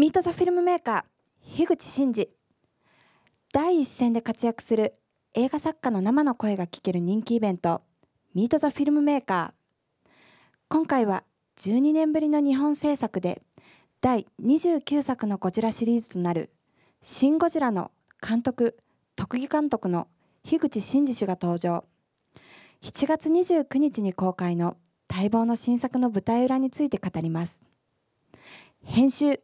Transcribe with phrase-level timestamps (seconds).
[0.00, 2.30] ミート・ザ・フィルムメーカー樋口真嗣。
[3.52, 4.94] 第一線で活躍する
[5.34, 7.82] 映画作家の生の声が聞ける人気イベント
[8.32, 10.08] ミート・ザ・フィルムメーカー。
[10.70, 11.22] 今回は
[11.58, 13.42] 12年ぶりの日本制作で
[14.00, 16.48] 第29作のゴジラシリーズとなる
[17.04, 17.90] 「シン・ゴジラ」の
[18.26, 18.78] 監督
[19.16, 20.08] 特技監督の
[20.44, 21.84] 樋口真嗣氏が登場。
[22.80, 24.78] 7月29日に公開の
[25.10, 27.60] 待望の新作の舞台裏について語ります。
[28.82, 29.42] 編集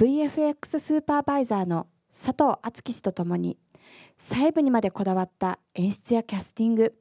[0.00, 3.58] VFX スーパーバイザーの佐藤敦樹氏とともに
[4.16, 6.94] 細部にまでこだわった演出やキャスティング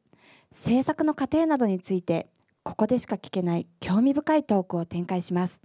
[0.52, 2.28] 制作の過程などについて
[2.62, 5.62] ここでしか聞けない興味深いトークを展開します。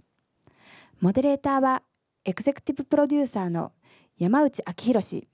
[1.01, 1.83] モデレーターは
[2.23, 3.73] エグゼクティブプロデューサーの
[4.17, 5.27] 山内昭弘氏。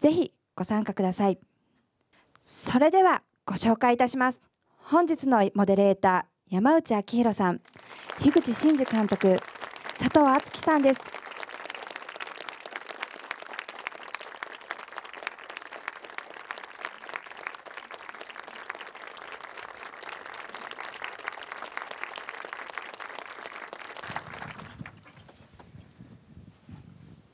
[0.00, 1.38] ぜひご参加ください。
[2.42, 4.42] それではご紹介いたします。
[4.76, 7.60] 本日のモデレーター山内昭弘さん
[8.18, 9.38] 樋口真嗣監督
[9.98, 11.22] 佐藤敦樹さんです。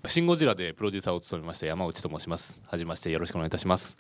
[0.07, 2.63] シン・ゴジラでプロデューサーを務めました山内と申します。
[2.67, 3.97] はじめましてよろしくお願いいたします。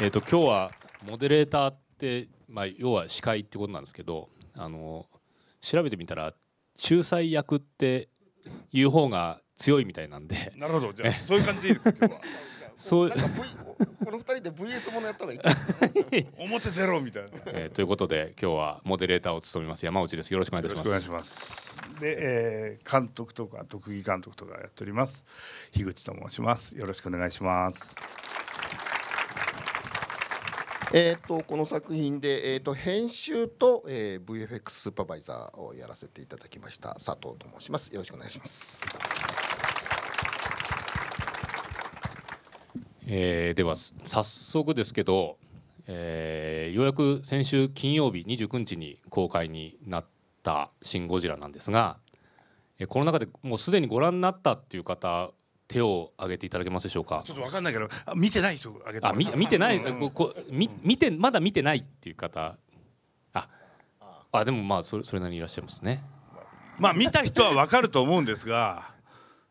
[0.00, 0.72] えっ、と今日は
[1.08, 5.06] モデレーターってまあ要は司会ってことなんですけどあの
[5.62, 6.34] 調べてみたら
[6.90, 8.08] 仲裁役って
[8.72, 10.52] いう方が強いみたいなんで。
[10.56, 10.92] なるほど。
[10.92, 12.20] じゃあそういう感じでいいですか今日は。
[12.74, 13.08] そう。
[13.08, 13.34] なんか V
[14.04, 15.38] この二人で VS ものやった方がいい。
[15.38, 15.50] か
[16.38, 17.28] 表出ろみたいな。
[17.28, 20.32] よえーということで今日はモデレーターを務めます山内です。
[20.32, 20.90] よろしくお願いいたします。
[20.90, 22.00] ろしくお願いします。
[22.00, 25.24] で、えー、監督とか特技監督とかやっております。
[25.72, 26.76] 樋口と申します。
[26.76, 27.94] よろしくお願いします
[30.94, 37.90] えっとこの作品で、えー、と編集と、えー、VFX スーパーバイザーをやらせていただきました佐藤と申します。
[37.94, 38.84] よろしくお願いします。
[43.06, 45.38] えーでは早速ですけど、
[45.86, 50.06] えーようやく先週金曜日29日に公開になっ
[50.42, 51.96] た「シン・ゴジラ」なんですが、
[52.78, 55.30] えーこの中でもうすでにご覧になったっていう方
[55.72, 57.22] 手を挙げていただけますでしょうか？
[57.24, 59.98] ちょっとわかんないけどあ見てない人あげてあみ見てない、うん。
[59.98, 62.56] ここみ見てまだ見てないっていう方。
[63.32, 63.48] あ
[64.32, 64.44] あ。
[64.44, 66.02] でもまあそれそれなりにいらっしゃいますね。
[66.78, 68.82] まあ見た人はわかると思うんですが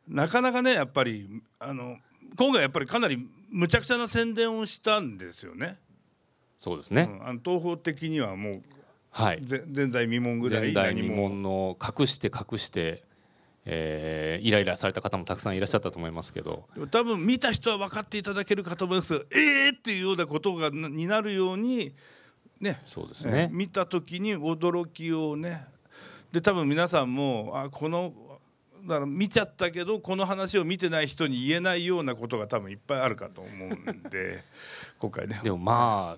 [0.08, 1.28] なかなかねやっぱり
[1.60, 1.98] あの
[2.36, 5.78] 今回やっぱりかなりむちゃくちゃな宣伝をしたんですよね。
[6.58, 8.62] そうですね、うん、あの東方的にはもう
[9.10, 9.42] はい。
[9.42, 13.04] ぜ前代未聞ぐらい前代未聞の隠して隠して、
[13.66, 16.68] えーイライラされた方もたくさんいらっしゃったと思いますけど。
[16.90, 21.94] 多分見た人は分かっていただけるかと思いますがえーっていうようなことがなになるように
[22.60, 25.66] ねそうですね、見た時に驚きをね。
[26.32, 28.14] で多分皆さんもあこの
[28.88, 34.44] だから見ちゃったけどこの話を見てない人に言えないようなことが多分いっぱいあるかと思うんで
[35.00, 35.40] 今回ね。
[35.44, 36.18] でもま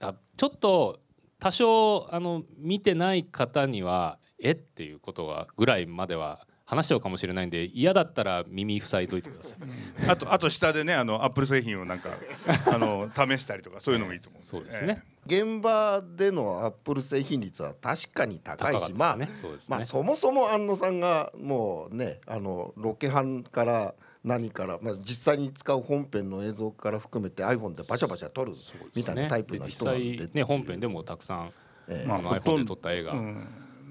[0.00, 1.00] ああちょっと
[1.38, 10.08] 多少あの見てない方にはえっていうことはぐらいまでは話しちゃうかもしれないんで嫌だったら耳塞いといてください。
[10.08, 12.10] あとあと下でねあのアップル製品をなんか
[12.72, 19.28] あの試したりとかそういうのもいいと思うんそうですね、現場でのアップル製品率は確かに高いし、高かったまあね。
[19.68, 28.52] まあそもそも安野さんがもうねあのロケハンから何から、まあ、実際に使う本編の映像から含めて iPhone でバシャバシャ撮る
[28.94, 31.52] みたいなタイプの人なんでで実際ね本編でもたくさん、
[31.88, 32.06] ええ。
[32.06, 33.48] まあ iPhone でど撮った映画、うん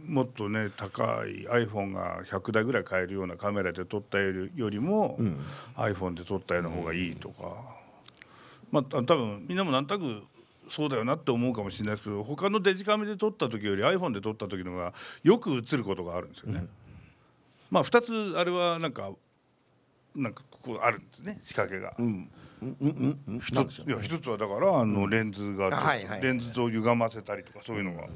[0.10, 5.40] もっとね高い iPhone が100台ぐらい買えるようなカメラで撮ったよりよりも、うん。
[5.76, 7.56] iPhone で撮ったような方がいいとか、
[8.72, 10.24] まあた多分みんなもなんとなく
[10.70, 14.94] そうだよなって思うかもしれないですけど他のデジカメで撮った時より iPhone で撮った時の方が
[15.24, 16.66] よく映ることがあるんですよね。
[17.70, 18.02] まあ2
[18.34, 19.12] つあれはなんか
[20.16, 21.94] なんかここあるんですね仕掛けが。
[22.00, 22.30] うん。
[23.42, 25.70] 一ついや一つはだからあのレンズが、
[26.22, 28.08] レンズを歪ませたりとかそういうのが、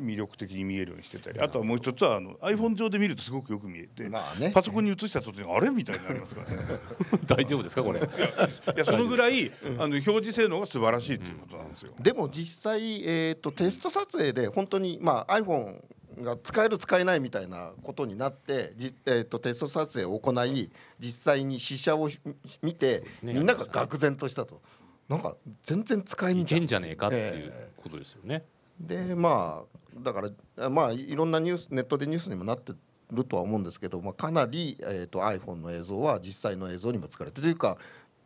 [0.00, 1.40] で魅力的に見えるようにしてたり。
[1.40, 4.50] あとはもう一つはあの iPhone 上で見るとすごくよく見えて、まあね。
[4.52, 6.62] パソコンに映した時にあれみたいになりますからね。
[7.26, 8.00] 大丈夫ですかこれ。
[8.00, 11.92] いやそのぐらいあの表示性能が素晴らしいっていうことなんですよ。
[12.00, 15.80] でも実際、えー、とテスト撮影で本当に、まあ、iPhone
[16.22, 22.20] が使える使えないみたいなことになってじ、えー、とテスト撮影を行い実際に試写をし
[22.62, 23.34] 見て、すね。
[23.34, 24.60] みんなが愕然としたと。
[25.08, 26.60] なんか全然使えんいじゃん。
[26.60, 28.44] けんじゃねえかっていうことですよね、
[28.80, 30.22] でまあだか
[30.56, 32.72] らまあいろんなニュースネットでニュースにもなって
[33.10, 37.78] るとは思うんですけど、まあ、かなり、えー、と iPhone の映像は実際の映像にも使われてるというか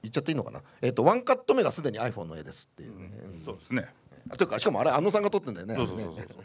[0.03, 3.11] 言っちゃっていいのかな、えー、とワンカット目がすでに iPhone の絵ですっていうね、
[3.45, 3.89] そうですね。
[4.37, 6.27] というかしかもあれ安野さんが撮ってんだよねそうそうそうあれね。
[6.29, 6.45] そう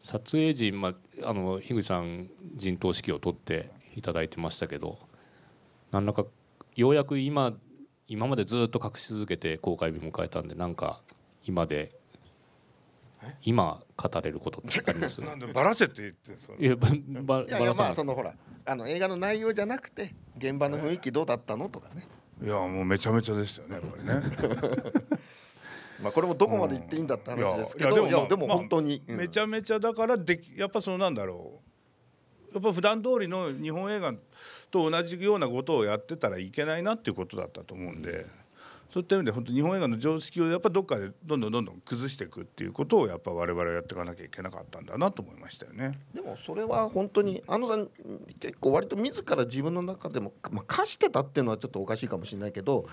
[0.00, 0.88] 撮影時、ま
[1.22, 4.98] あ、あの樋口さん陣頭指揮を取っていただいてましたけど
[5.90, 6.24] 何らか
[6.76, 7.52] ようやく今
[8.06, 11.02] 今までずっと隠し続けて公開日迎えたんでなんか
[11.44, 11.97] 今で
[13.42, 15.20] 今語れることってあります？
[15.22, 16.88] なんでバラせって言っていやば
[17.38, 18.34] ばいやいやまあそのほら
[18.64, 22.06] あの映画の内容じゃなくて現場の雰囲気どうだったのとかね。
[22.42, 25.08] いやもうめちゃめちゃでしたよねやっぱりね。
[26.02, 32.54] まあこれもどこまで言っていいんだって話ですけどいやいやいやでもまあ本当に、めちゃめちゃだからできやっぱそのなんだろう。
[32.54, 34.14] やっぱ普段通りの日本映画
[34.70, 38.24] と同じようなことをやってたらいけないなっていうことだったと思うんで
[38.88, 45.98] そういった意味で本当日本映画の常識をやっぱどっかでどんどんどんどん崩していくっていうことをやっぱ我々はやっていかなきゃいけなかったんだなと思いましたよね。
[46.14, 47.88] でもそれは本当にあのさん
[48.40, 52.86] 結構割と自ら自分の中でも、まあ、課してたっていうのはちょっとおかしいかもしれないけど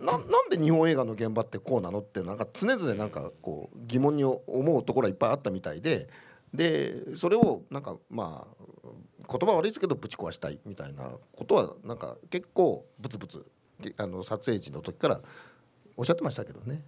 [0.00, 6.08] ななんで日本映画の現場ってこうなのってなんか常々なんかこう疑問に思うところはいっぱいあったみたいで
[6.54, 8.66] でそれをなんかまあ
[9.28, 13.46] 言葉悪いですけどぶち壊したいみたいなことはなんか結構ブツブツ
[13.96, 15.20] あの撮影時の時から
[15.96, 16.82] おっしゃってましたけどね。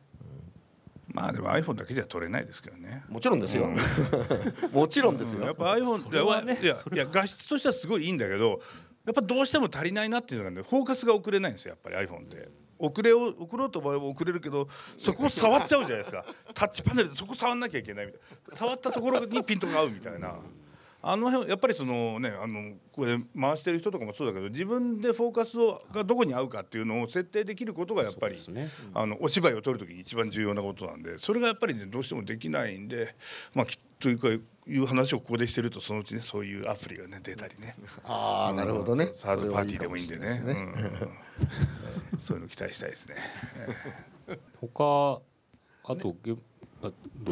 [1.08, 3.04] まあでも iPhone だけじゃ撮れないですけどね。
[3.08, 3.70] もちろんですよ、
[4.72, 6.58] もちろんですよ、やっぱ iPhone れはね。
[6.60, 8.60] いやいや画質としてはすごいいいんだけど
[9.04, 12.48] やっぱどうしても足りないなっていうのがねフォーカスが遅れないんですよやっぱり iPhone って。
[12.76, 14.68] 遅れを送ろうと思えば送れるけど
[14.98, 16.24] そこを触っちゃうじゃないですか。
[16.52, 18.20] タッチパネルでそこ触んなきゃいけないみたい
[18.50, 18.56] な。
[18.56, 20.34] 触ったところにピントが合うみたいな
[21.06, 28.90] あの辺やっぱりそのねあのこれ回してる人とかもそうだけど自分でフォーカスをがどこに合うかっていうのを設定できることがやっぱりそうですね。
[28.94, 33.14] あのお芝居を撮る時に一番重要なことなんでそれがやっぱりねどうしてもできないんで
[33.52, 34.40] まあきというかい
[34.78, 37.76] う話をここでしてるとそのうちねそういうアプリがね出たりね。
[38.04, 39.10] ああなるほどね。
[39.12, 40.26] サードパーティーでもいいんでね。
[40.40, 40.56] ね
[42.12, 42.18] うん。
[42.18, 43.16] そういうの期待したいですね。
[44.58, 45.20] 他
[45.86, 46.34] あと、げ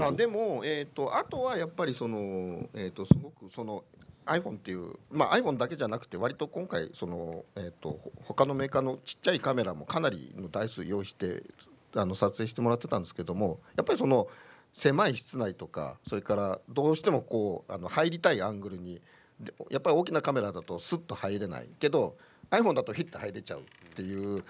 [0.00, 3.84] あでも、えー、とあとはやっぱりその、えー、とすごくその
[4.26, 11.42] iPhone っていう、まあ、iPhone だけじゃなくて割と今回その、えー、とほ他のメーカーのちっちゃいカメラもかなりの台数用意して
[11.94, 14.28] あの撮影してもらってたんですけどもやっぱりその
[14.72, 19.00] 狭い室内とかそれからどうしてもこうあの入りたいアングルに
[19.70, 22.16] やっぱり大きなカメラだとスッと入れないけど
[22.50, 23.64] iPhone だとヒッと入れちゃうっ
[23.94, 24.44] ていう。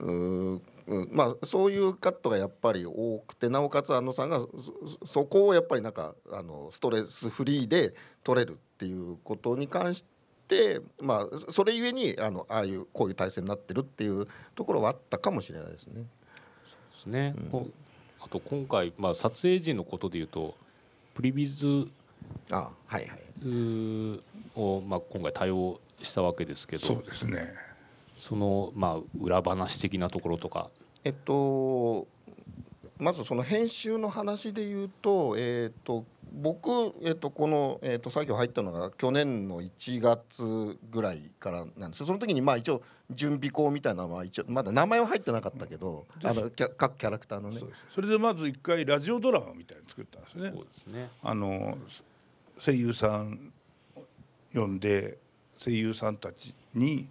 [0.00, 4.48] ううんまあそういうカットがやっぱり多くてなおかつ安野さんがそ
[5.00, 10.04] そそこをやっぱりなんかあのストレスフリーで撮れるっていうことに関し
[10.48, 16.02] てまあそれゆえにあのああいうこういう体制になってるっていうところはあったかもしれないですね。
[16.02, 16.06] で
[16.98, 17.72] すね、こう
[18.20, 20.54] あと今回、まあ、撮影時のことでいうと
[21.14, 21.86] プリビズ
[22.50, 23.24] あはいはい
[24.54, 27.54] を、まあ、今回対応したわけですけどそうですね。
[28.16, 30.70] その、まあ、裏話的なところとか。
[31.04, 32.06] えっと
[32.98, 36.70] まずその編集の話で言うと,、えっと僕、
[37.02, 42.06] えっと、この、えっと、作業入ったのが去年の1月ぐらいからなんですよ。
[42.06, 47.58] その時にまあ一応準備校みたいなのは一応まだ名前は入ってなかったけど、あのキャ各キャラクターのね。
[47.58, 47.86] そうです。
[47.90, 50.50] それでまず一回ラジオドラマみたいに作ったんですね。
[50.52, 50.64] そう。
[50.64, 51.10] ですね。
[51.22, 51.78] あの
[52.58, 53.52] 声優さん
[54.52, 55.18] 呼んで
[55.58, 57.08] 声優さんたちに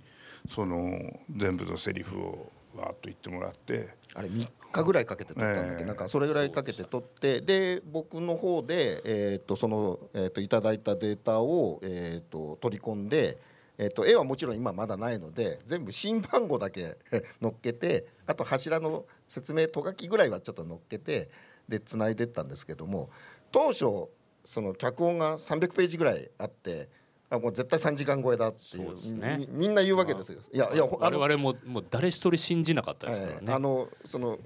[0.50, 1.00] その
[1.36, 13.38] 全部のセリフをわーっと言ってもらってあれ3日ぐらいかけて撮ったんだっけ、ええなんかそれぐらいかけて撮ってで僕の方で、えー、とその、えー、といただいたデータを、えー、と取り込んで、
[13.78, 16.98] えー、と絵はもちろん今まだないので全部新番号だけ
[17.42, 21.30] 乗っけてあと柱の説明とがきぐらいはちょっと乗っけて
[21.70, 23.10] で繋いでったんですけども
[23.52, 24.10] 当初
[24.46, 26.90] その脚本が300ページぐらいあって。
[27.34, 28.86] あもう絶対3時間超えだっていう。
[28.86, 29.38] そうですね。
[29.40, 30.40] みみんな言うわけですよ。
[30.52, 34.38] いやいや我々ももう誰一人信じなかったですからね、ええあのその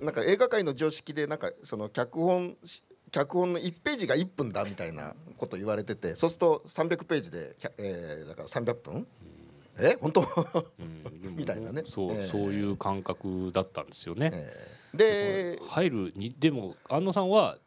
[0.00, 9.06] なんか映画界の常識でなんかその脚本し脚本の1ページが1分だみたいなこと言われててそうすると300ページで、えーだから300分？
[9.78, 9.96] え？
[10.00, 10.26] 本当、
[11.34, 11.82] みたいなね。
[11.86, 14.96] そう、ええそういう感覚だったんですよね、えー。
[14.96, 17.58] で入るにでも安野さんは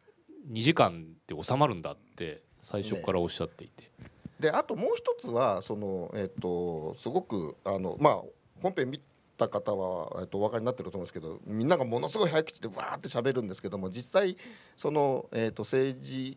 [0.50, 3.90] 2時間で収まるんだって最初からおっしゃっていて、
[4.44, 8.22] であともう一つはその、えっとすごくあの、まあ、
[8.60, 9.00] 本編見
[9.38, 14.36] た方は、えっとお分かりになってると思うんですけどみんながものすごい早口でわーって喋るんですけども実際
[14.76, 16.36] その、えっと政治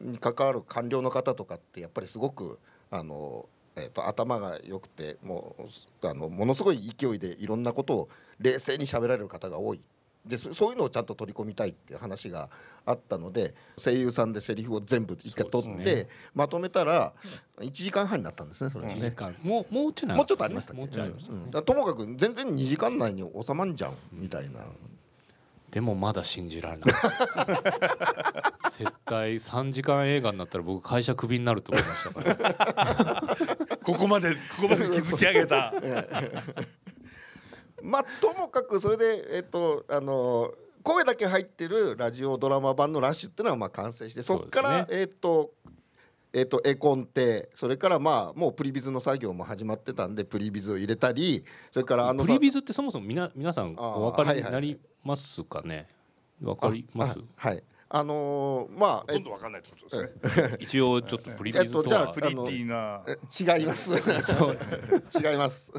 [0.00, 2.58] に関わる官僚の方とかってやっぱりすごく
[2.90, 9.82] あの、えっと頭が良くてもうあのものすごい勢いでいろんなことを冷静に喋られる方が多い。
[10.24, 12.48] でそそういうのをちゃんと取り込みたいっていう話が
[12.86, 16.08] あったので声優さんでセリフを全部一回取って、ね。
[16.34, 17.12] まとめたら
[17.60, 19.16] 1時間半になったんですねそれが1ね時。
[19.16, 19.34] 間。
[19.42, 20.82] もうもうちょい長もうかちょっとありましたっけ？
[21.00, 24.60] ねともかく全然2時間内に収まんじゃんみたいな。
[25.70, 26.86] でもまだ信じられない。
[26.86, 26.92] で
[28.70, 33.76] す絶対3時間映画になったら僕会社クビになると思いましたから。
[33.82, 35.74] ここまでここまで築き上げた
[37.84, 45.52] まあともかくそれでえっとあの声だけ入ってるラジオドラマ版のラッシュっていうのはまあ完成してそこから、えっと
[46.32, 55.86] えっと絵コンテそれからまあもうプリビズの作業も始まってたんでプリビズを入れたりそれからあのプリビズってそもそもみな皆さんお分かりになりますかね？
[56.42, 57.18] わかります？
[57.18, 57.62] あはい。
[57.88, 60.56] あのーまあえほとんどわかんないってことですね。
[60.58, 63.04] 一応ちょっとプリビズとえっとじゃあはプリティな。
[63.06, 63.90] え違います。
[65.22, 65.72] 違います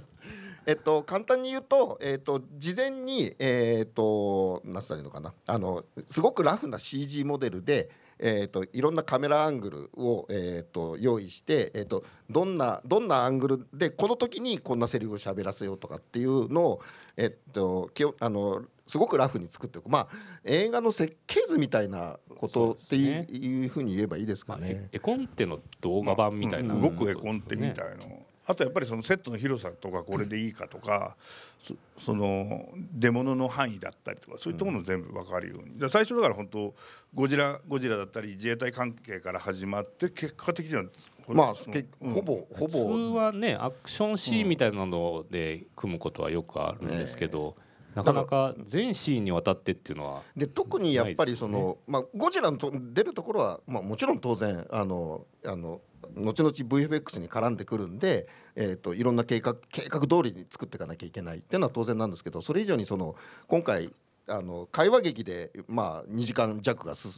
[0.66, 5.34] えっと簡単に言うとえっと事前にえっと何つったらいいのかな。
[5.46, 16.82] あのすごくラフな CG モデルでえっといろんなカメラアングルをえっと用意してえっとどんなどんなアングルでこの時にこんなセリフを喋らせようとかっていうのを
[17.18, 19.90] えっときょあのすごくラフに作っておく。
[19.90, 20.08] まあ
[20.44, 24.90] 映画の設計図みたいなことっていう,、そうですいうふうに言えばいいですまあかね。
[24.92, 26.82] 絵コンテの動画版みたいな、うん。
[26.82, 31.16] 動く絵コンテみたいのあとやっぱりそのセットの広さとかこれでいいかとか、
[31.62, 36.74] そその出物の範囲だったりとかそういったものを全部分かるように、だから最初だから本当
[37.14, 40.84] ゴジラゴジラだったり自衛隊関係から始まって結果的には
[41.28, 41.54] まあ、
[42.02, 42.12] うん。
[42.12, 47.56] ほぼほ普通ぼはねアクションシーンみたいなので組むことはよくあるんですけど、
[47.96, 55.80] なかなか全シーンにわたってっていうのはで特にやっぱりその、まあ、ゴジラのと出るところは、まあ、もちろん当然あのあの
[56.16, 63.16] 後々 VFX に絡んでくるんで、えー、といろんな計画計画通りに作っていかなきゃいけないっていうのは当然なんですけどそれ以上にその
[63.48, 63.92] 今回
[64.28, 67.12] あの会話劇で、まあ、2時間弱が進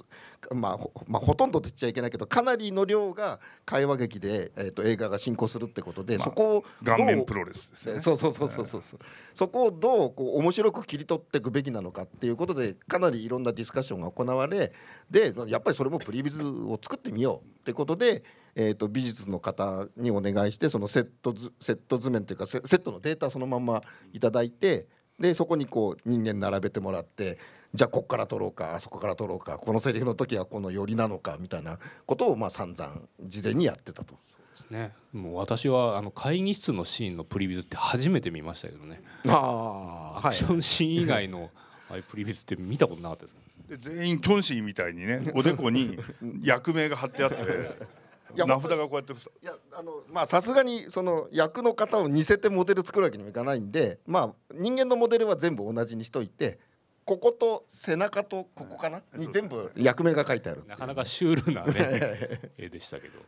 [0.54, 8.00] まあほまあ、ほとんどって言っちゃいけないけどかなりの量が会話劇で、えー、と映画が進行するってことで、まあそこを顔面プロレスですよね。
[8.02, 9.00] そうそうそうそうそうそう
[9.34, 14.74] そこをどうこう面白く切り取っていくべきなのかっていうことでかなりいろんなディスカッションが行われ
[15.10, 18.24] でやっぱりそれもプリビズを作ってみようってことで、
[18.60, 23.84] えー、と美術の方にお願いしてそのセット図セット図面というかセセットのデータそのまま
[24.14, 24.88] いただいて
[25.20, 27.38] でそこにこう人間並べてもらって
[27.76, 34.16] じゃあここから撮ろうかあそこから撮ろうかこのセリフの時はこの寄りなのかみたいなことをまあ散々事前にやってたと。
[34.16, 34.20] で
[34.56, 34.92] すね。
[35.14, 39.04] もう私はあの会議室のシーンのプリビズって初めて見ましたけどね。
[39.28, 41.52] あアクションシーン以外の
[41.90, 43.36] ああいうプリビズって見たことなかったです。
[43.70, 46.00] で全員キョンシーみたいにねおでこに
[46.42, 47.38] 役名が貼ってあって
[48.36, 56.60] いや名札がこうやっていやあのまあさすがにその役の方を似せてモデル作るわけにもいかないんでまあ人間のモデルは全部同じにしといて
[57.06, 59.02] ここと背中とここかな？
[59.16, 63.20] に全部役名が書いてあるなかなかシュールなね 絵でしたけど。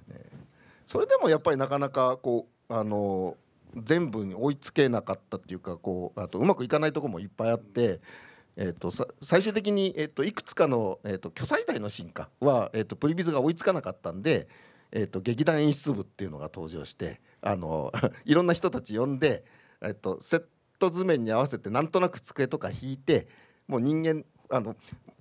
[0.85, 3.37] それでもやっぱりなかなかこうあの
[3.77, 8.01] 全部に追いつけなかったっていうかこうあとうまくいかないところもいっぱいあって。
[8.61, 14.49] えー、とさ最終的に、えー、といくつかの、えー、と巨彩台の進化は、えー、とプリビズが追いつかなかったんで、
[14.91, 17.91] えー、と劇団演出部っていうのが登場してあの
[18.25, 19.43] いろんな人たち呼んで、
[19.81, 20.43] えー、とセッ
[20.79, 23.27] ト図面に合わせてなんとなく机とか引いて
[23.67, 24.75] もう人間あの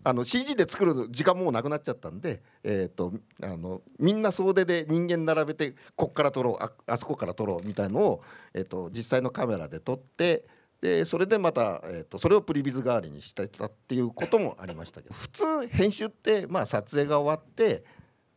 [0.04, 8.22] あの CG で作る時間もなくなっちゃったんで、えー、とあのみんな総出で人間並べてこっから撮ろうああそこから撮ろうみたいのを、
[8.54, 10.46] えー、と実際のカメラで撮って
[10.80, 17.84] でそれでまた、えー、とそれをプリビズ代わりにしてたっていうこともありましたけど普通編集って、まあ、撮影が終わって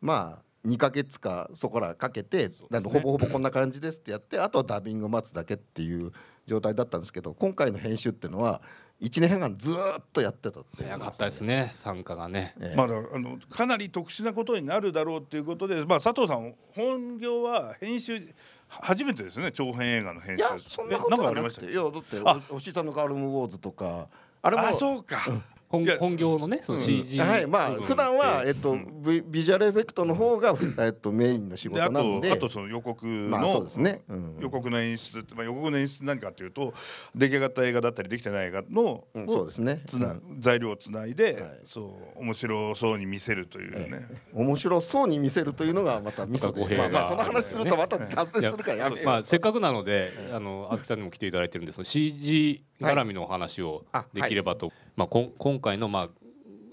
[0.02, 2.80] まあ2ヶ月かそこらかけて、すね。
[2.80, 6.12] ほぼほぼこんな感じですってやってあとはダビング待つだけっていう
[6.46, 8.62] 状態だったんですけど今回の編集っていうのは
[9.02, 12.54] 1年半ずーっとやってたって早かったですね参加がね。
[12.60, 12.76] ええ。
[12.76, 18.22] まあ、だあのかなり特殊なことになるだろうっていうことで、まあ、佐藤さん本業は編集
[18.70, 20.44] 初めてですよね長編映画の編集。
[20.44, 21.74] いやそんなことえはんかありましたっけ？
[21.76, 24.08] なくていやだってあおおしさんのガールムウォーズとか
[24.44, 25.42] あれもあそうか、本い
[25.86, 29.02] や本業のねその CG はいまあ普段はでえっとうん。
[29.02, 32.30] ビビジュアルエフェクトの方がふえっとメインの仕事なんで。
[32.30, 34.02] とあとその予告の、まあそうですね。
[34.10, 34.38] うん。
[34.40, 36.74] 予告の演出って、まあ、予告の演出何かっていうと
[37.16, 39.82] 出来上がった映画だったりできてない映画の、うんそうですね。
[39.86, 41.60] つなうん材料をつないで、はい。
[41.66, 46.62] そう面白そうに見せるというね、面白そうに見せるというのがまたミソで。
[46.78, 49.06] まあまあその話するとまた脱線するからやめよう。
[49.06, 56.10] まあせっかくなのであのあずきさんにも来ていただいてるんでその CG 絡みのお話をあできればと、まあ今回のまあ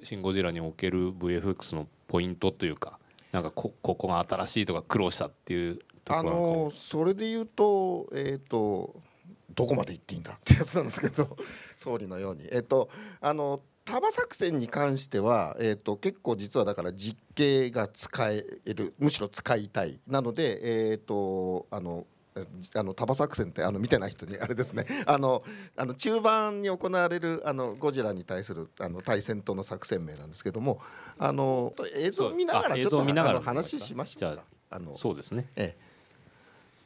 [0.02, 2.98] シンゴジラにおける VFX のポイントというか
[3.32, 8.96] なんかここが新しいとか苦労したっていうところなんかのそれで言うとえっ、と
[9.54, 11.36] どこまで行っていいんだってやつなんですけど
[11.76, 12.48] 総理のように。
[12.50, 12.88] えっ、と
[13.20, 19.98] あの束作戦に関しては、えー、と結構実はだから実景が使えるむしろ使いたい。
[20.06, 22.06] なので、えーとあの
[22.74, 24.84] あの束作戦ってあの見てない人にあれですね。
[25.06, 25.42] あの
[25.76, 30.80] あの中盤に行われるあのゴジラに対するあの対戦との作戦名なんですけども
[31.18, 34.44] あの映像を見ながらちょっとあの話しましょうか。
[34.70, 35.48] あのそうですね。
[35.56, 35.88] ええ。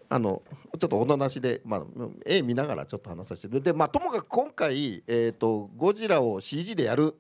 [0.09, 0.43] あの
[0.79, 1.85] ちょっとおとなしで、まあ、
[2.27, 3.61] 絵見ながらちょっと話させて。
[3.61, 7.17] で、まあ、ともかく今回、えー、とゴジラを CG でやる。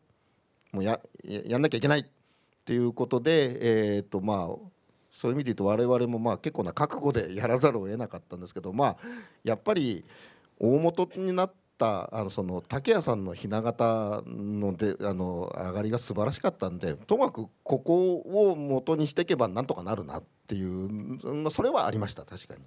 [0.72, 2.06] もうやややんなきゃいけない。
[2.62, 4.56] っていうことで、えーとまあ、
[5.12, 8.96] そういう意味で言うと我々もまあ結構な覚悟でやらざるを得なかったんですけど、まあ、
[9.44, 10.04] やっぱり
[10.58, 20.88] 大元になったあのその竹谷さんの雛形のであの上がりが素晴らしかったんでともかくここを元にしていけばなんとかなるなっていう
[21.34, 22.60] まあそれはありました確かに。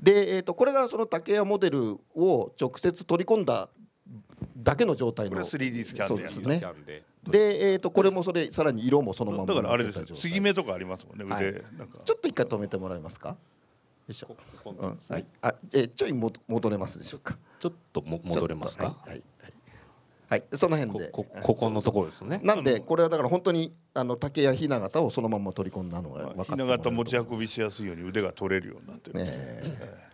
[0.00, 3.68] で、えー、とこれがその竹谷モデルを直接取り込んだ
[4.56, 10.04] だけの状態これの 3D スキャンでやるそうですねでで、えー、とこれもそれさらに色もそのままだからあれですよ。
[10.04, 11.48] 継ぎ目とかありますもんねはい。
[11.48, 11.62] 腕。
[11.78, 11.98] なんか。
[12.04, 13.30] ちょっと一回止めてもらえますか？
[13.30, 13.36] よ
[14.08, 14.26] いしょ。
[14.26, 14.98] ここうん。
[15.08, 17.36] はい、あえちょいも戻れますでしょうか？
[17.60, 18.86] ちょっとも戻れますか？
[18.86, 19.22] はいはい
[20.28, 21.08] はい、はい、その辺こで。
[21.10, 22.40] こここのところですね。
[22.42, 30.08] なんでこれはだから本当にあの竹や雛形をそのまま取り込んだのが分かってひなもらえると形持ち運びしやすいように腕が取れるようになってる、ねえ。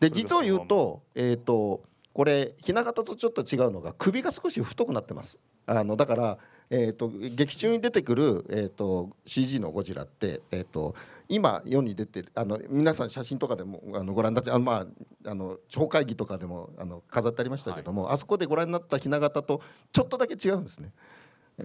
[0.00, 1.82] で実を言うと,、えー、と
[2.12, 6.38] これ雛形とちょっと違うのが首が少し太くなってますあのだから、
[6.70, 10.94] えー、と劇中に出てくる、えー、と CG のゴジラって、えー、と
[11.28, 14.86] 今世に出てるあの皆さん写真とかでもあのご覧になってあの、ま
[15.24, 19.60] あ、あの超会議とかでもあの飾ってありましたけども、あそこでご覧になった雛形と
[19.92, 20.90] ちょっとだけ違うんですね。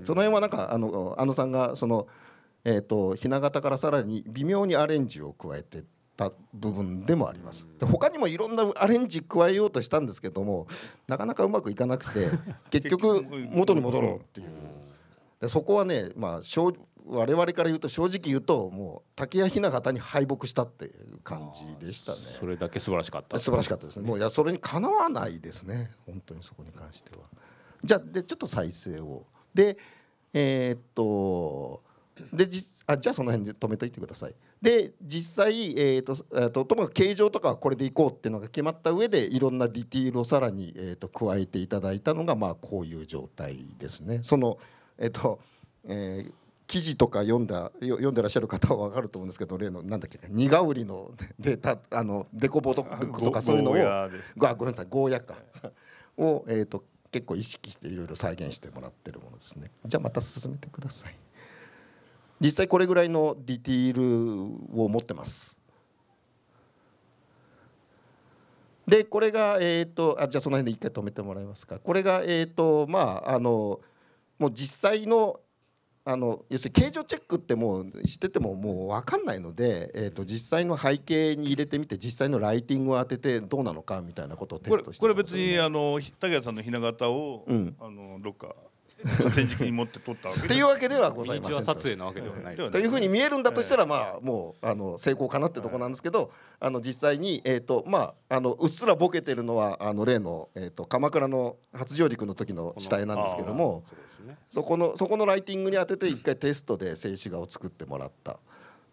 [0.03, 2.07] その辺はなんかあのあのさんがその
[2.67, 5.85] えー、と雛形からさらに微妙にアレンジを加えて
[6.17, 7.65] た部分でもあります。
[7.79, 10.67] で他にもいろんなアレンジ加えようとしたんですけども
[11.07, 12.29] なかなかうまくいかなくて
[12.71, 14.47] 結局元に戻ろうっていう。
[15.39, 16.73] でそこはね、まあ、正
[17.05, 22.17] 我々から言うと正直言うともう竹谷雛形に敗北したっていう感じでしたね。
[22.17, 23.39] それだけ素晴らしかった。
[23.39, 24.07] 素晴らしかったですね。
[24.07, 27.23] もういやそれにかなわないですね本当にそこに関しては。
[27.83, 29.25] じゃあでちょっと再生を。
[29.53, 29.77] で
[30.33, 31.81] えーっと
[32.33, 34.35] でじあじゃあその辺で止めといてください。
[34.61, 44.21] で実際、えーっとえーっとともかく形状とかはこれでいこうっていうのが決まった上でいろんなディティールをさらに、えーっと加えていただいたのがまあこういう状態ですね。
[44.23, 44.57] その
[44.97, 45.39] えーっと、
[45.85, 46.31] えー
[46.67, 53.75] 記事とか読んだよ読んでらっしゃる方は分かると思うんですけど例のなんだっけ苦売りの データあのデコボととかそういうのを
[54.35, 55.37] ごごめんなさいゴーヤか。
[56.17, 59.71] を、えー、と結構意識していろいろ再現してもらってるものですね。
[59.85, 61.15] じゃあまた進めてください
[62.39, 65.57] 実際これぐらいのディティールを持ってます。
[68.87, 71.79] でこれがえっ、とあじゃあその辺で一回止めてもらえますか。
[71.79, 73.81] これがえっ、とまああの
[74.39, 75.39] もう実際の
[76.09, 87.75] あの要するに形状チェックってもうしててももう分かんないので、えー、と実際の背景に入れてみて実際のライティングを当ててどうなのかみたいなことをテこれストしてこれ別にっあの竹谷さんの雛形を、うん。
[87.81, 88.55] あのどっか
[89.05, 92.55] 河川敷に持って撮ったわけていうわけではございません撮影なわけではない。
[92.55, 103.83] というふうに見えるんだとしたらまあもうあの成功かなってとこなんですけどあの実際にえっとまああのうっすらボケてるのはあの例のえっと鎌倉の初上陸の時の下絵なんですけども
[104.49, 108.39] そこのそこのライティングに当てて一回テストで静止画を作ってもらった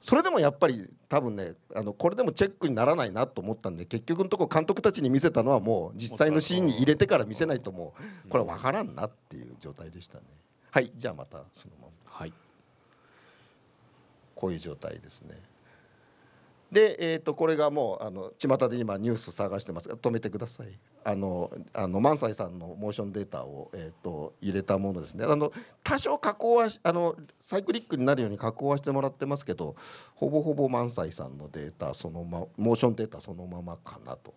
[0.04, 7.94] それでもやっぱり多分ねあのこれでもチェックにならないなと思ったんで結局のとこ監督たちに見せたのはもう実際のシーンに入れてから見せないとも
[8.26, 10.24] うこれは分からんなっていう状態でしたね。
[10.72, 12.12] はいじゃあまたそのまま。
[12.18, 12.34] はい。
[14.34, 15.40] こういう状態ですね。
[16.70, 29.76] で、えー、とこれがもうあの巷で今ニュース探してますが止めてくださいあのあの萬斎さんのモーションデータを、えー、と入れたものですねあの多少加工はしあのサイクリックになるように加工はしてもらってますけど
[30.14, 34.34] ほぼほぼ萬斎さんのデータそのまモーションデータそのままかなと。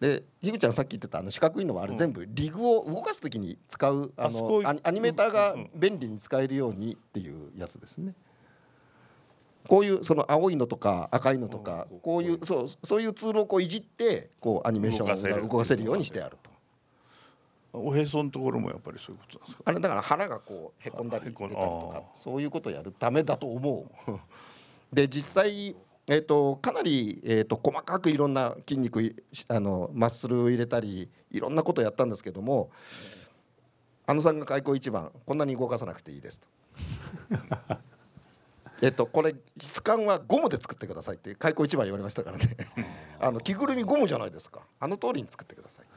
[0.00, 8.14] で樋口ちゃんさっき言ってたあの四角いのはあれ全部リグを動かす時に使うああそこのアニメーターがうんうん便利に使えるようにっていうやつですね。
[9.68, 16.50] こういうその青いのとか赤いのとかうんこういうそうそういうツールをこういじってこうアニメーションが動かせるようにしてあると。
[17.72, 19.62] おへそのところもやっぱりそういうことなんですか？
[19.66, 24.12] あれだから腹がこうへこんだり出たりとかあそういうことをやるためだと思う。
[24.92, 25.76] で実際
[26.08, 29.14] えー、とかなり、えー、と細かくいろんな筋肉い
[29.46, 32.70] あのマッスルを入れたりいろんなことをやったんですけども
[34.06, 36.48] あのさんが開口一番こんなに動かさなくていいですと。
[38.82, 42.44] えっとこれ質感はゴムで作ってくださいって開口一番言われましたからね
[43.20, 45.86] あの着ぐるみゴムじゃないですかあの通りに作ってください。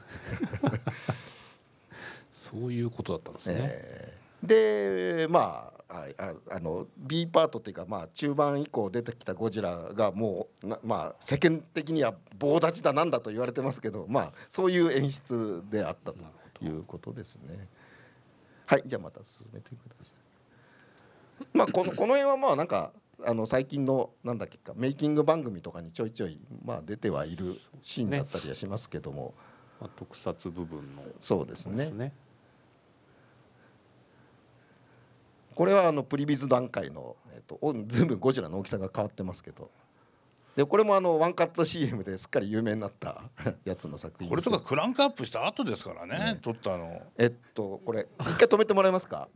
[2.32, 17.68] そういうことだったんですね、えーでまああああの B パートっていうか、まあ、中盤以降出てきたゴジラがもうな、まあ、世間的には棒立ちだなんだと言われてますけど、まあ、そういう演出であったということですね。
[18.66, 20.23] はいじゃあまた進めてください。
[21.52, 22.92] まあ、このこの辺はまあなんか
[23.24, 29.34] あの最近のなんだっけかメイキング番組とかにちょいちょい、まあ、出てはいるシーンだったりはしますけども、
[29.80, 31.02] まあ、特撮部分の。
[31.20, 31.76] そうですね。
[31.76, 32.12] ですね。
[35.54, 39.70] これはあのプリビズ段階の、えっとお全部ゴジラの大きさが変わってますけど。
[40.56, 43.22] でこれもあのワンカット CM ですっかり有名になった
[43.64, 46.38] やつの作品これとかクランクアップした後ですからね。
[46.42, 47.02] 撮ったの。
[47.18, 49.28] えっとこれ一回止めてもらえますか？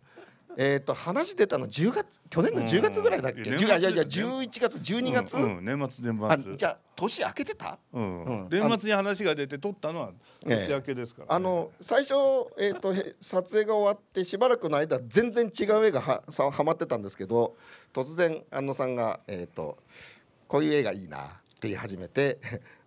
[0.61, 7.79] えっと話出たの10月去年の10月ぐらいだっけ、うん10いやいやいや年末ですね11月12月、年末年あ末じゃあ年明けてた？
[7.93, 8.25] うん。
[8.25, 8.49] うん。
[8.51, 10.11] 年末に話が出て撮ったのは
[10.47, 11.29] ええ年明けですからね。
[11.31, 12.15] あの最初、
[12.59, 17.57] えー、とへ撮影が終わってしばらくの間全然違う絵がはさはまってたんですけど
[17.95, 19.79] 突然安野さんが、えーと
[20.49, 22.39] 「こういう絵がいいな」って言い始めて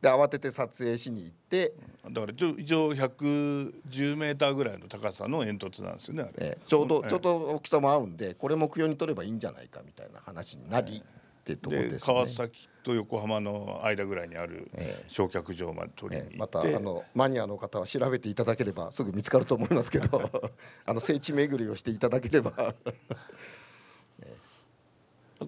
[0.01, 1.73] で慌てて撮影しに行って、
[2.09, 6.31] だから一応一応110メーターぐらいの高さの煙突なんですよねあれ。
[6.37, 7.09] えーちょうどええ。
[7.09, 11.01] ちょうど大きさも合うんでこれ目標に撮ればいいんじゃないかみたいな話になりっ
[11.43, 12.13] てところでですね。
[12.13, 15.05] 川崎と横浜の間ぐらいにあるええ。
[15.09, 20.21] 焼却場まで取りに行って、たあのマニアの方は調べていただければすぐ見つかると思いますけど
[20.87, 22.73] あの聖地巡りをしていただければ。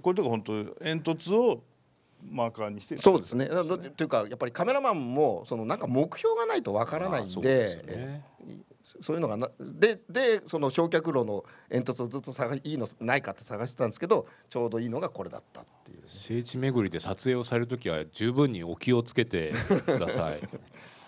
[0.02, 1.64] これとか本当煙突を
[2.30, 3.48] マーカーにしてそうですね。
[3.48, 8.24] というかやっぱりカメラマンもそのなんか目標がないとわからないんで,、まあそうですよね
[9.02, 16.02] そういうのがなででその焼却炉の煙突をずっと探いいのないかって探してたんですけどちょうどいいのがこれだったっていう。
[16.06, 19.54] 聖地巡りで撮影をされる時は十分にお気をつけて
[19.86, 20.40] ください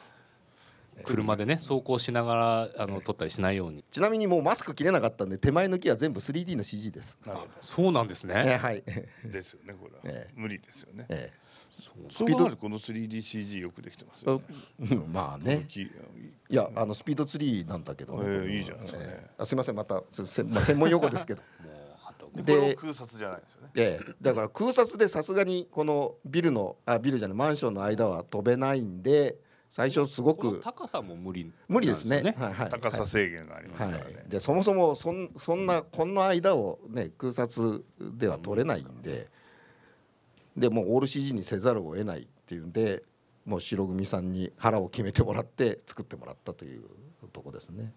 [1.04, 3.84] 車でね走行しながらあの撮ったりしないように。
[3.90, 7.18] ちなみにもうマスク切れなかったんで手前抜きは全部 3D の CG です。
[7.26, 8.84] なるほそうなんですえねはい。
[9.24, 11.06] ど ですよねこれは、ええ無理ですよね。
[11.10, 11.32] え
[12.10, 14.42] スピードこの 3DCG よくできてますよ
[14.80, 14.90] えね。
[14.92, 15.66] うんまあね。
[15.68, 15.90] きい
[16.50, 19.06] やあのスピードツリーなんだけど、ええいいじゃないですかね。
[19.10, 21.42] ええあすみませんまたすせまあ専門用語ですけど。
[21.64, 21.74] もう
[22.06, 23.70] あとでこでれも空撮じゃないですよね。
[23.76, 29.38] ええ、だから空撮でさすがにこのビルのあビルじゃないマンションの間は飛べないんで
[29.76, 32.34] 最初すごく高さも無理無理ですね。
[32.38, 32.70] はいはい。
[32.70, 34.30] 高さ制限がありますはいからね、はい。
[34.30, 39.28] でそもそもそんそんなこの間をね空撮では撮れないんで、
[40.56, 43.04] でもうオール CG にせざるを得ないっていうんで
[43.46, 46.86] もう白組さんに腹を決めてもらって作ってもらったという
[47.34, 47.92] とこですね。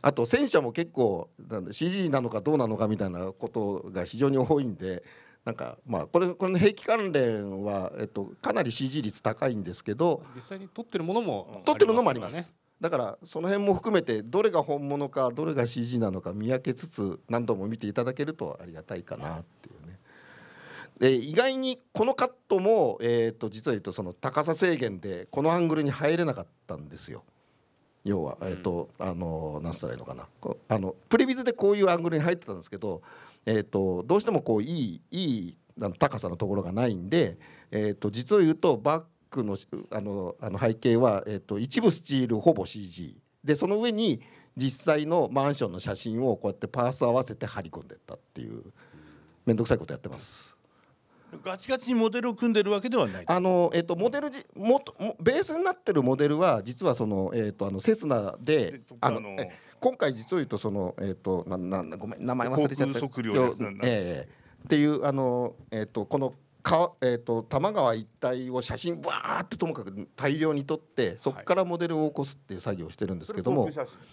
[0.00, 5.02] あと戦車も結構なんだ CG なのかどうなのかみたいなことが非常に多いんで
[5.44, 19.98] なんかまあこれこの兵器関連は、えっと、かなり CG 率高いんですけど実際に撮ってるものも撮ってるのもありますだからその辺も含めてどれが本物かどれが CG なのか見分けつつ何度も見ていただけるとありがたいかなっていうね。
[20.98, 27.24] で意外にこのカットも、えー、と実は言うとその高さ制限でこのアングルに入れなかったんですよ。
[28.04, 30.28] 要は、えーとあの何つったらいいのかな
[30.68, 33.00] あのプレビズでこういうアングルに入ってたんですけど、
[33.46, 35.56] えー、とどうしてもこういいいい
[35.98, 37.38] 高さのところがないんで、
[37.70, 39.56] えー、と実を言うとバックの
[39.90, 44.20] あのあの背景は、えー、と一部スチールほぼ CG でその上に
[44.56, 48.62] 実際のマンションの写真をこうやってパース合わせて貼り込んでったっていう
[49.46, 50.56] 面倒くさいことやってます。
[51.44, 53.24] ガチガチにモデルを組んでるわけではない。
[53.26, 59.20] あのえっとモデルじもともベースになってるモデルは実はそのえっとあのセスナであの
[59.80, 63.00] 今回実を言うとそのえっとなななごめん名前忘れちゃった。
[63.00, 64.28] 航空測量ええ
[64.64, 73.68] っていうあのえっとこのかえっと多摩川一帯を写真バーってともかく大量に撮ってそこからモデルを起こすっていう作業をしてるんですけども、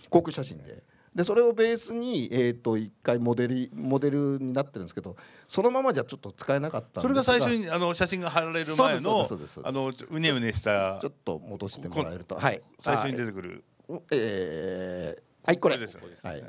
[0.10, 0.84] 航空写真で。
[1.14, 5.16] でそれをベースに、えー、と一回モデルモデルになってるんですけど
[5.48, 9.28] そのままじゃちょっと使えなかったんですそれが最初にあの写真が貼られる前の
[9.64, 12.36] あのうねうねしたちょっと戻してもらえると。
[12.36, 12.62] はい。
[12.82, 13.64] 最初に出てくる。
[13.90, 15.78] あえーはいこれ。
[15.78, 16.44] ですはい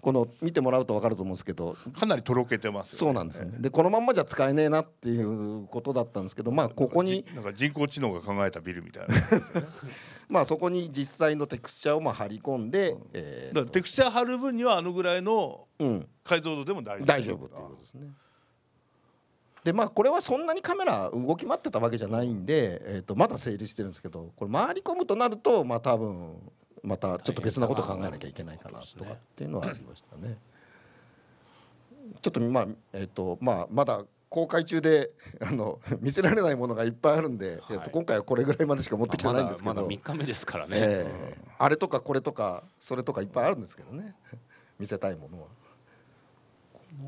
[0.00, 2.98] この見てもらうと分かると思うんですけどかなりとろけてますよね。
[2.98, 3.58] そうなんですね。
[3.58, 9.68] でこのまんまじゃ使えねえなっていうことだったんですけどまあここにじなんか人工知能が考えたビルみたいなだか
[10.28, 16.08] まあそこに実際のテクスチャーをまあ貼り込んでえーらテクスチャー貼る分にはあのぐらいのうん。
[16.24, 18.08] 解像度でも大丈夫大丈夫っていうことですね。
[19.64, 26.36] でまあこれはそんなにカメラ動き回ってたわけじゃないんで、えー、とまだ整理してるんですけどこれ回り込むとなるとまあ多分
[26.82, 30.36] またちょっと別なこと考えなきゃいけないかなとかっていうのはありましたね。
[32.22, 35.10] ちょっとまあえっ、とまあまだ公開中で
[35.40, 44.14] あの見せられないものがいっぱいあるんで、えー、と今回はこれぐらいまでしか持ってきてないんですけど、まだまだ3日目ですからね、えーあれとかこれとかそれとかいっぱいあるんですけどね。
[44.78, 45.48] 見せたいものは。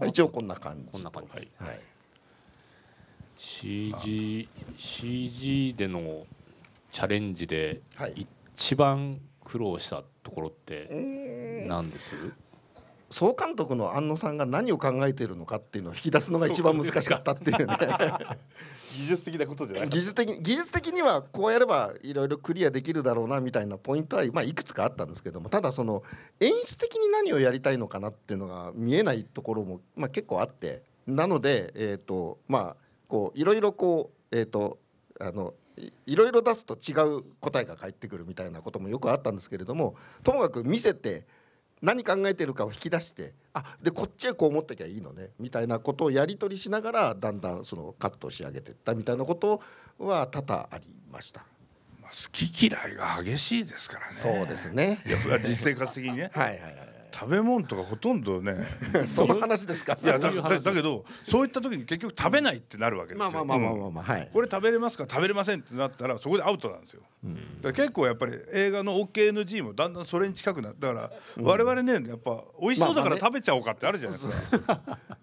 [0.00, 1.80] まあ一応こんな感じこんな感じはい。
[3.38, 6.26] CG, CG での
[6.90, 8.26] チャレンジではい。
[8.52, 9.20] 一番
[9.50, 12.14] 苦労したところって何です、
[13.10, 17.76] 総監督の安野さんが何を考えているのかっていうのを引き出すのが一番難しかったっていうね。
[18.96, 26.02] 技術的なことじゃない技術的に技術的にはこうやればいろいろクリアできるだろうなみたいなポイントは、まあ、いくつかあったんですけどもただその
[26.40, 34.78] 演出的に何をやりたいのかなっていうのが見えないところも、まあ、結構あってなので、えーとまあ、こういろいろこう、えー、と
[35.20, 41.24] あのいいろいろ出すと違う答えが返ってくるみたいなこともよくあったんですけれどもともかく見せて
[41.82, 49.62] 何考えてるかを引き出してあでこっちへこう持ってきゃいいのねみたいなことをやり取りしながらだんだんそのカットを仕上げていったみたいなこと
[49.98, 51.44] は多々ありました。
[52.02, 54.98] まあ好き嫌いが激しいですからねそうですね。
[55.06, 58.52] いや実生活的にね はいはいはい食べ物とかほとんどね。
[58.94, 59.06] はい。
[59.06, 59.98] その話ですか？
[60.02, 63.30] いやだだだけどそういった時に結局食べないってなるわけですよ。
[63.30, 64.30] まあまあまあまあまうんあまあはい。
[64.32, 71.10] これ食べれますか食べれませんってなったらそこでアウトなんですよ、だから結構やっぱり映画の OKNG もだんだんそれに近くなだから
[71.42, 74.80] 我々ねやっぱ美味しそうだから食べちゃおうかってあるじゃないですか、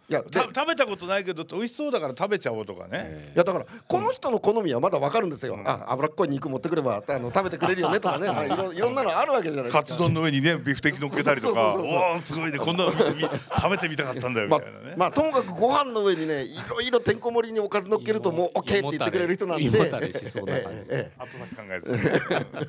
[0.10, 5.60] いや食べたことないけど美味しそうだから食べちゃおうとかね、えいやだからこの人の好みはまだわかるんですよ。
[5.65, 9.80] あ脂っこい肉持ってくればあの食べてくれるよねとかね、まあいろいろんなのあるわけじゃないですか。
[9.80, 11.76] カツ丼の上にねビフテキ乗っけたりとか。
[11.76, 12.58] おおすごいね。
[12.58, 19.65] こんなの食べてみたかったんだよみまあたいなね、まあともかくご飯の上にねいろいろてんこ盛りにおかず乗っけるともう OK って言ってくれる人なんで。
[19.65, 20.78] 胃もたれしそうな感じ。
[20.80, 21.22] ええええ。
[21.22, 22.67] 後先考えですね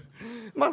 [0.56, 0.70] まあ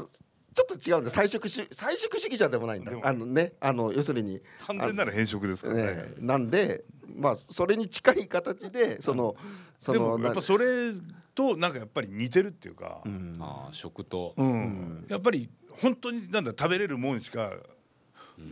[0.55, 2.93] ちょっと違うんで菜食主菜食主義者でもないんだ。
[3.03, 4.41] あのねあの要するに。
[4.65, 5.81] 完全なる変色ですからね。
[5.83, 9.35] ね、なんでまあそれに近い形でその
[9.81, 10.93] そでのもやっぱそれ
[11.35, 13.35] となんかやっぱり似てるっていうか、うん。
[13.41, 15.05] ああ食と、うん。
[15.09, 15.49] やっぱり
[15.81, 17.51] 本当になんだ食べれるもんしか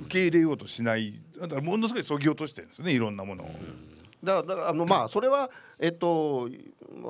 [0.01, 1.13] 受け入れようとしない。
[1.39, 3.63] だからものすごいそぎ落としてるんですよねいろんなものを、だから
[4.23, 6.49] だからあのまあそれはえっと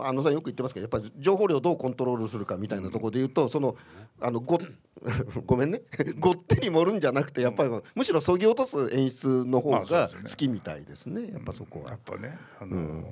[0.01, 3.75] あのさんよく言ってますけどやっぱり情報量をどうコントロールするかみたいなところで言うとその
[4.19, 4.59] あのご
[5.45, 5.81] ごめんね。
[6.19, 11.31] ごってり盛るんじゃなくてやっぱりむしろそぎ落とす演出の方が好きみたいですね。
[11.31, 11.91] やっぱそこは。
[11.91, 11.99] やっ。
[12.05, 13.03] ぱねあの、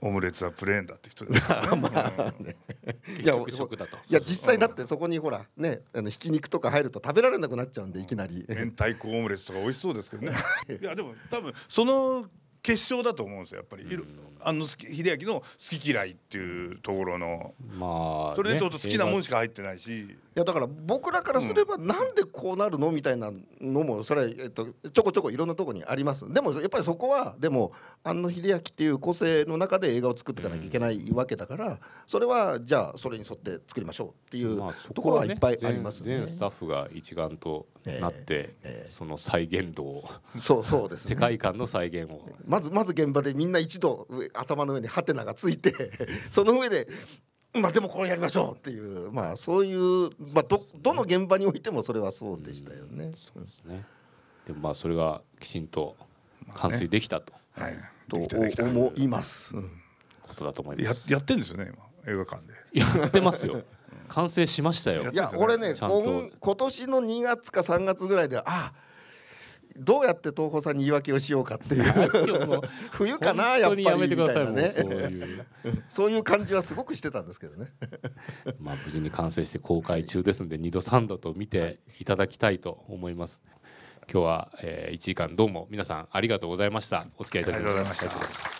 [0.00, 2.56] オムレツはプレーンだって人ですからね、
[3.22, 3.38] いやい
[4.10, 8.44] や実際だってそこにほらねあのひき肉とか入ると食べられなくなっちゃうんでいきなり。
[8.48, 10.34] 明太子オムレツとか美味しそうですけどね。
[10.80, 12.26] いやでも多分その
[12.64, 14.04] 結晶だと思うんですよやっぱり、いろ
[14.40, 15.46] あの秀明の好
[15.78, 17.54] き嫌いっていうところの。
[17.78, 26.30] まあ、それでと好きなもんししか入ってないし、いやだから僕らからすればなんでこうなるのみたいなのもそれは、えっと、ちょこちょこいろんなところにあります。
[26.32, 34.60] でもやっぱりそこはでも庵野秀明っていう個性の中で映画を作っていかなきゃいけないわけだからそれはじゃあそれに沿って作りましょうっていう
[34.92, 36.18] ところはいっぱいあ全りますね。
[36.18, 37.66] 全スタッフが一丸と
[38.00, 38.88] なって、ええ。
[38.88, 40.04] その再現度を
[40.36, 42.28] そうそうです世ね界観の再現を。
[42.46, 45.92] まずまず現場でみんな一度上頭の上にハテナがついて
[46.28, 46.88] その上で
[47.54, 53.12] まあでもこうやりましょうっていうまあそういう、まあ、どどの現場においてもそれはそうでしたよね。
[53.14, 53.84] そうですね。
[54.46, 55.96] でもまあそれがきちんと
[56.54, 57.32] 完遂できたと。
[57.52, 57.74] はい、
[58.08, 59.56] と思います。
[59.56, 59.84] うん
[60.26, 61.12] ことだと思いやます。
[61.12, 62.80] やってんですよね今映画館で。
[62.80, 63.62] やってますよ。
[64.08, 65.10] 完成しましたよ。
[65.10, 65.88] いや俺ね今
[66.40, 68.72] 今年の2月か3月ぐらいであ
[69.76, 71.84] どうやって東宝さんに言い訳をしようかっていう。
[72.92, 74.92] 冬かなやっぱり本当にやめてくださいみたいなね。
[74.92, 75.46] いう。
[75.88, 77.66] そういう感じはすごくしてたんですけどね。
[78.60, 82.04] まあ無事に完成して公開中ですんで2度3度と見てい。
[82.04, 83.42] ただきたいと思います。
[84.12, 87.06] 今日は、えー、1時間どうも皆さんありがとうございました。
[87.16, 88.53] お付き合いいただきました